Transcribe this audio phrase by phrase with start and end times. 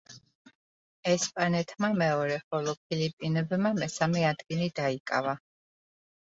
[1.11, 5.39] ესპანეთმა მეორე, ხოლო ფილიპინებმა მესამე ადგილი დაიკავა.